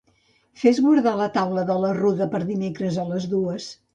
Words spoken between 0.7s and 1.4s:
guardar la